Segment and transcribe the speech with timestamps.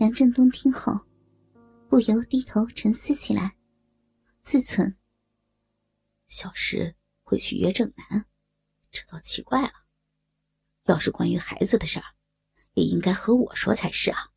[0.00, 0.98] 梁振东听后，
[1.86, 3.54] 不由低头沉思起来，
[4.42, 4.96] 自忖：
[6.26, 8.24] 小石会去约正南，
[8.90, 9.84] 这倒奇怪了。
[10.84, 12.14] 要是关于孩子的事儿，
[12.72, 14.30] 也应该和我说才是啊，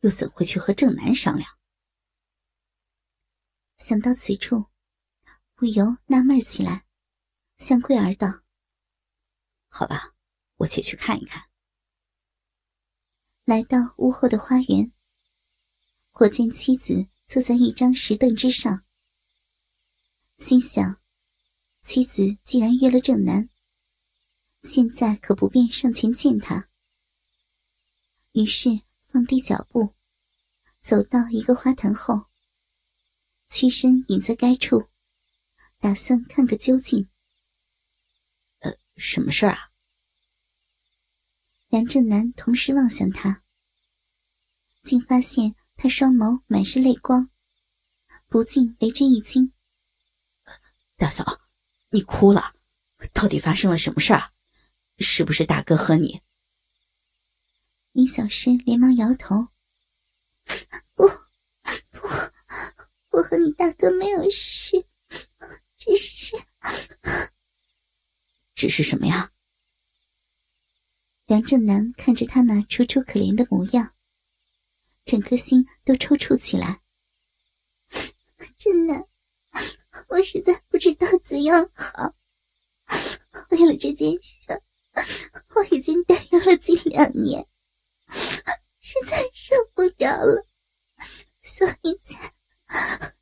[0.00, 1.58] 又怎会去和正南商量？
[3.76, 4.64] 想到此处，
[5.54, 6.86] 不由纳闷起来，
[7.58, 8.44] 向桂儿道
[9.68, 10.14] ：“好吧，
[10.56, 11.44] 我且去看一看。”
[13.50, 14.92] 来到屋后的花园，
[16.12, 18.84] 我见妻子坐在一张石凳之上，
[20.38, 21.00] 心想：
[21.82, 23.50] 妻子既然约了正南。
[24.62, 26.68] 现在可不便上前见他，
[28.30, 29.94] 于是放低脚步，
[30.80, 32.26] 走到一个花坛后，
[33.48, 34.88] 屈身隐在该处，
[35.80, 37.10] 打算看个究竟。
[38.60, 39.72] 呃，什么事儿啊？
[41.66, 43.39] 梁正南同时望向他，
[44.82, 47.30] 竟发现他双眸满是泪光，
[48.26, 49.52] 不禁为之一惊。
[50.96, 51.24] 大嫂，
[51.90, 52.54] 你哭了，
[53.12, 54.32] 到底发生了什么事儿？
[54.98, 56.20] 是不是大哥和你？
[57.92, 59.48] 林小诗连忙摇头
[60.94, 61.08] ：“不，
[61.90, 62.06] 不，
[63.10, 64.86] 我和你大哥没有事，
[65.76, 66.36] 只是
[68.54, 69.32] 只是什么呀？”
[71.24, 73.94] 梁正南看着他那楚楚可怜的模样，
[75.10, 76.80] 整颗心都抽搐起来。
[78.56, 79.08] 真的，
[80.08, 82.14] 我实在不知道怎样好。
[83.50, 84.62] 为了这件事。
[85.54, 87.46] 我已经担忧了近两年，
[88.80, 90.44] 实在受不了了，
[91.42, 92.34] 所以才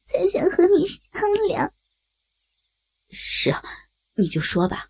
[0.07, 1.73] 才想和你商量。
[3.11, 3.63] 是啊，
[4.15, 4.89] 你就说吧，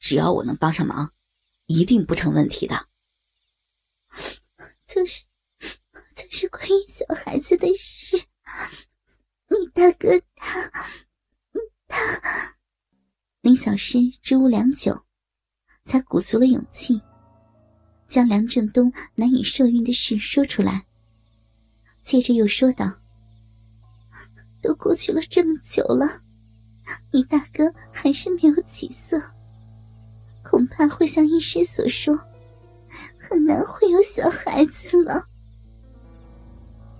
[0.00, 1.14] 只要我能帮上忙，
[1.66, 2.88] 一定不成问题的。
[4.86, 5.24] 就是
[6.18, 8.16] 就是关于小孩子的事，
[9.48, 10.68] 你大哥他
[11.86, 12.56] 他……
[13.40, 15.04] 林小诗支吾良久。
[15.84, 17.00] 才鼓足了勇气，
[18.06, 20.84] 将梁振东难以受孕的事说出来。
[22.02, 22.92] 接着又说道
[24.60, 26.20] ：“都过去了这么久了，
[27.10, 29.18] 你大哥还是没有起色，
[30.44, 32.14] 恐怕会像医师所说，
[33.18, 35.26] 很难会有小孩子了。”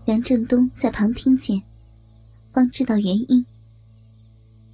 [0.08, 1.62] 梁振东在旁听见，
[2.50, 3.44] 方知道原因，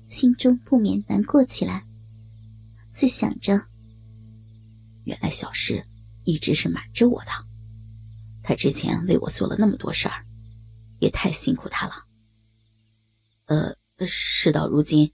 [0.07, 1.85] 心中不免难过起来，
[2.93, 3.61] 自想着。
[5.03, 5.85] 原来小诗
[6.23, 7.31] 一直是瞒着我的，
[8.45, 10.25] 他之前为我做了那么多事儿，
[11.01, 11.95] 也太辛苦他了。
[13.47, 15.13] 呃，事到如今，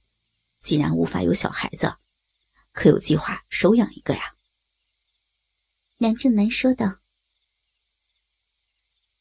[0.61, 1.91] 既然无法有小孩子，
[2.73, 4.21] 可有计划收养一个呀？
[5.97, 6.99] 梁正南说道。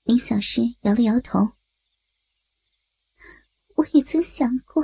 [0.09, 1.51] 林小诗摇了摇头，
[3.75, 4.83] 我也曾想过，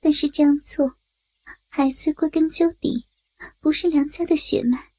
[0.00, 0.98] 但是这样做，
[1.68, 3.06] 孩子归根究底。
[3.60, 4.92] 不是梁家的血脉，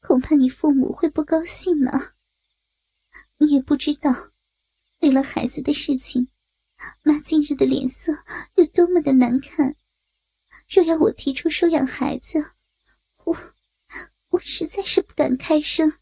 [0.00, 2.14] 恐怕你父母会不高兴呢。
[3.36, 4.10] 你也不知道，
[5.00, 6.28] 为了孩子的事情，
[7.02, 8.10] 妈近日的脸色
[8.54, 9.76] 有多么的难看。
[10.66, 12.54] 若要我提出收养孩子，
[13.24, 13.36] 我
[14.30, 15.92] 我实在是不敢开声。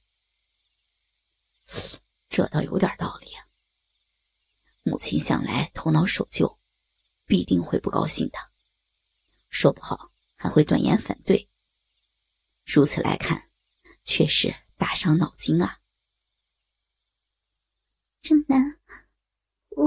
[2.33, 3.27] 这倒有点道理。
[4.83, 6.59] 母亲向来头脑守旧，
[7.27, 8.39] 必定会不高兴的，
[9.51, 10.11] 说不好。
[10.35, 11.49] 还会断言反对。
[12.65, 13.49] 如此来看，
[14.03, 15.79] 确实大伤脑筋啊！
[18.21, 18.81] 正南，
[19.69, 19.87] 我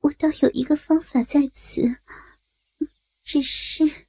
[0.00, 2.02] 我倒有一个方法在此，
[3.22, 4.08] 只是……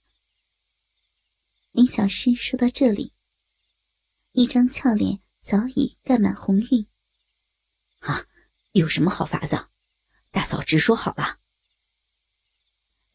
[1.71, 3.13] 林小诗说到这里，
[4.33, 6.85] 一张俏脸早已盖满红晕。
[8.01, 8.23] 啊，
[8.73, 9.57] 有什么好法子？
[10.29, 11.39] 大嫂直说好了。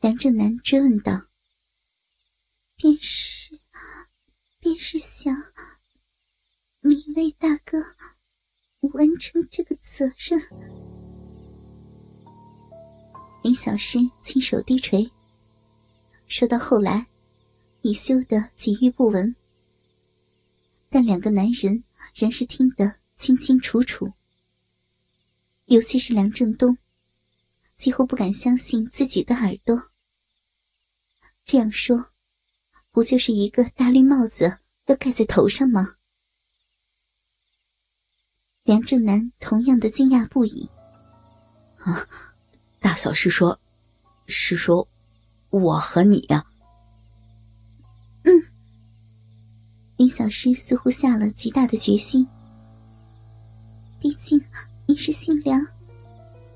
[0.01, 1.29] 梁正南追问道。
[2.75, 3.61] 便是，
[4.59, 5.33] 便是想
[6.81, 7.79] 你为大哥
[8.81, 10.41] 完成这个责任。
[13.45, 15.09] 林小诗轻手低垂，
[16.27, 17.07] 说到后来，
[17.83, 19.37] 已羞得几欲不闻。
[20.95, 21.83] 但两个男人
[22.15, 24.13] 仍是听得清清楚楚，
[25.65, 26.79] 尤其是梁振东，
[27.75, 29.91] 几乎不敢相信自己的耳朵。
[31.45, 32.13] 这样说。
[32.93, 35.97] 不就是一个大绿帽子要盖在头上吗？
[38.63, 40.71] 梁正南同样的惊讶不已。
[41.79, 42.07] 啊，
[42.79, 43.61] 大嫂是说，
[44.29, 44.89] 是说，
[45.51, 46.47] 我和你呀？
[49.97, 52.27] 林小诗似乎下了极大的决心。
[54.01, 54.43] 毕竟
[54.87, 55.65] 你是姓梁，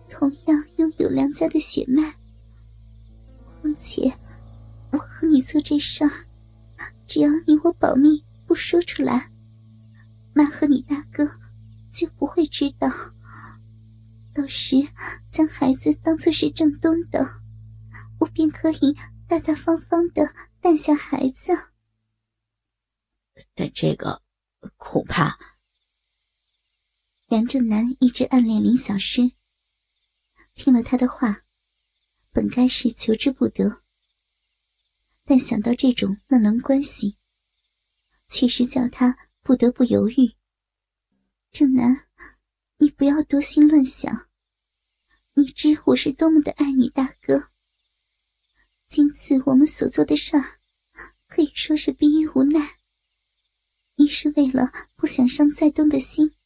[0.08, 2.14] 同样拥有梁家的血脉。
[3.62, 4.12] 况且，
[4.90, 6.10] 我和你做这事儿，
[7.06, 9.30] 只要你我保密不说出来，
[10.32, 11.24] 妈和你大哥
[11.90, 12.88] 就不会知道。
[14.34, 14.76] 到时
[15.30, 17.26] 将孩子当作是正东的，
[18.18, 18.96] 我便可以
[19.26, 20.28] 大大方方的
[20.60, 21.52] 诞下孩子。
[23.54, 24.22] 但这个
[24.76, 25.38] 恐怕……
[27.26, 29.32] 梁正南一直暗恋林小诗，
[30.54, 31.44] 听了他的话，
[32.32, 33.82] 本该是求之不得，
[35.24, 37.18] 但想到这种乱伦关系，
[38.28, 40.34] 确实叫他不得不犹豫。
[41.50, 42.06] 正南，
[42.78, 44.28] 你不要多心乱想。
[45.34, 47.50] 你知我是多么的爱你，大哥。
[48.86, 50.60] 今次我们所做的事儿，
[51.26, 52.77] 可以说是逼于无奈。
[53.98, 56.36] 一是为了不想伤在东的心。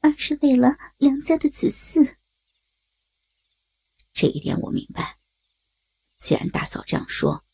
[0.00, 2.16] 二是为了梁家的子嗣，
[4.14, 5.18] 这一点我明白。
[6.18, 7.44] 既然大嫂这样说，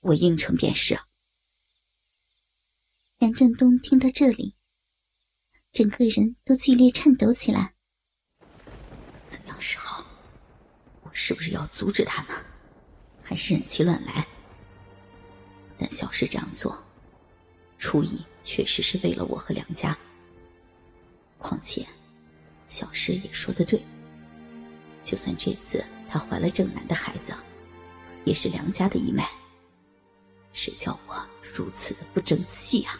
[0.00, 0.98] 我应承便是。
[3.18, 4.56] 梁振东听到这里，
[5.70, 7.76] 整个人都剧烈颤抖起来。
[9.26, 10.04] 怎样是好？
[11.02, 12.44] 我是不是要阻止他们？
[13.22, 14.26] 还是忍气乱来？
[15.78, 16.76] 但小事这样做，
[17.84, 19.94] 初意确实是为了我和梁家。
[21.36, 21.86] 况且，
[22.66, 23.78] 小诗也说的对。
[25.04, 27.34] 就算这次她怀了正南的孩子，
[28.24, 29.28] 也是梁家的一脉。
[30.54, 31.14] 谁叫我
[31.54, 32.98] 如此的不争气啊？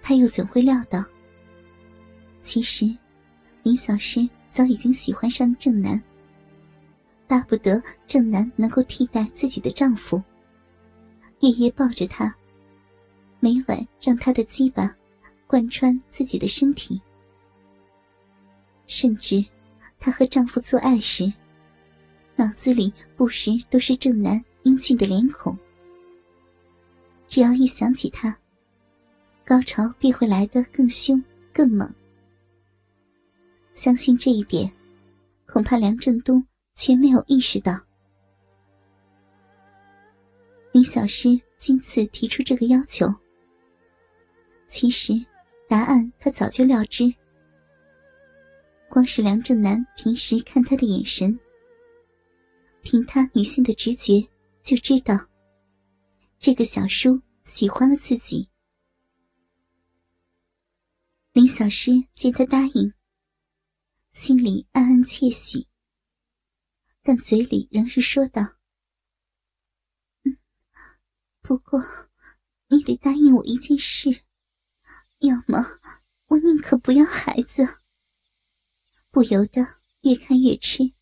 [0.00, 1.04] 他又怎会料到，
[2.40, 2.96] 其实
[3.64, 6.00] 林小诗早已经喜欢上正南，
[7.26, 10.22] 巴不得正南能够替代自己的丈夫，
[11.42, 12.34] 夜夜抱着她，
[13.38, 14.96] 每晚让他的鸡巴。
[15.44, 16.98] 贯穿自己的身体，
[18.86, 19.44] 甚至
[19.98, 21.30] 她和丈夫做爱时，
[22.36, 25.54] 脑子里不时都是正南英俊的脸孔。
[27.28, 28.34] 只要一想起他，
[29.44, 31.22] 高潮便会来得更凶
[31.52, 31.94] 更猛。
[33.74, 34.72] 相信这一点，
[35.44, 36.42] 恐怕梁振东
[36.72, 37.78] 却没有意识到。
[40.72, 43.06] 林小诗今次提出这个要求，
[44.66, 45.14] 其实。
[45.68, 47.10] 答案他早就料知，
[48.90, 51.40] 光是梁正南平时看他的眼神，
[52.82, 54.20] 凭他女性的直觉
[54.62, 55.18] 就知道，
[56.38, 58.46] 这个小叔喜欢了自己。
[61.32, 62.92] 林小诗见他答应，
[64.12, 65.66] 心里暗暗窃喜，
[67.02, 68.42] 但嘴里仍是说道：“，
[71.42, 71.80] 不过
[72.68, 74.24] 你得答应我一件事。”
[75.20, 75.78] 要么，
[76.26, 77.80] 我宁可不要孩子。
[79.10, 79.60] 不由得
[80.00, 80.94] 越看越痴，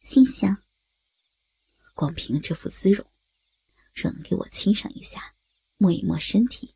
[0.00, 0.62] 心想：
[1.94, 3.04] 光凭这副姿容，
[3.92, 5.34] 若能给我亲上一下，
[5.76, 6.74] 摸一摸身体，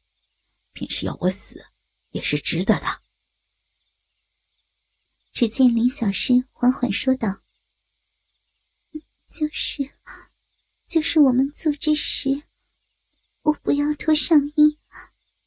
[0.73, 1.65] 便是要我死，
[2.11, 3.01] 也是值得的。
[5.33, 7.41] 只见林小诗缓缓说道
[9.33, 9.95] ：“就是，
[10.87, 12.43] 就是我们做之时，
[13.45, 14.77] 我不要脱上衣。”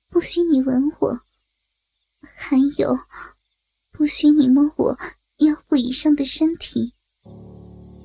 [0.09, 1.21] 不许你吻我，
[2.21, 2.97] 还有，
[3.92, 4.97] 不许你摸我
[5.39, 6.94] 腰部以上的身体。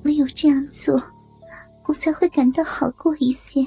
[0.03, 1.01] 唯有这样做，
[1.85, 3.65] 我才会感到好过一些。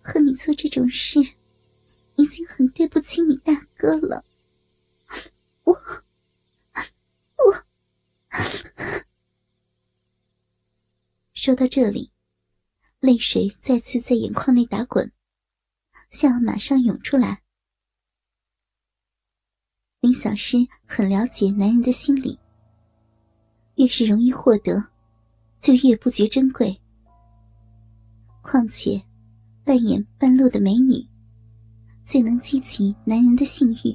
[0.00, 1.18] 和你做这种事，
[2.14, 4.24] 已经很对不起你大哥了。
[5.64, 5.76] 我，
[7.36, 7.64] 我，
[11.34, 12.12] 说到这里，
[13.04, 15.12] 泪水再次在眼眶内打滚。
[16.08, 17.42] 像要马上涌出来。
[20.00, 20.56] 林小诗
[20.86, 22.38] 很了解男人的心理，
[23.74, 24.82] 越是容易获得，
[25.60, 26.74] 就越不觉珍贵。
[28.40, 29.02] 况且，
[29.64, 31.06] 扮演半路的美女，
[32.06, 33.94] 最能激起男人的性欲。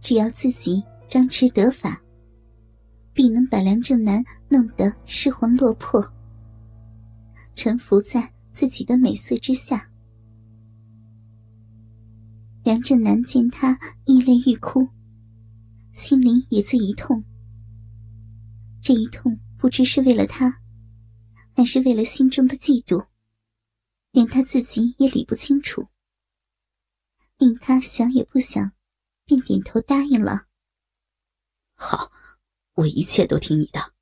[0.00, 2.00] 只要自己张弛得法，
[3.12, 6.00] 必能把梁正南弄得失魂落魄，
[7.56, 9.90] 臣服在自己的美色之下。
[12.62, 14.86] 梁振南见他溢泪欲哭，
[15.94, 17.24] 心里也自一痛。
[18.82, 20.60] 这一痛不知是为了他，
[21.54, 23.06] 还是为了心中的嫉妒，
[24.12, 25.88] 连他自己也理不清楚。
[27.38, 28.72] 令他想也不想，
[29.24, 30.46] 便点头答应了。
[31.74, 32.12] 好，
[32.74, 33.95] 我一切都听你的。